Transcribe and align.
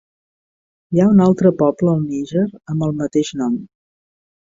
Hi 0.95 1.01
ha 1.03 1.09
un 1.15 1.19
altre 1.25 1.51
poble 1.59 1.91
al 1.97 2.01
Níger 2.05 2.47
amb 2.75 2.87
el 2.87 2.95
mateix 3.03 3.33
nom. 3.43 3.59